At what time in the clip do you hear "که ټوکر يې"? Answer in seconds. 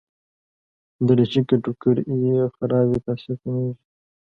1.49-2.37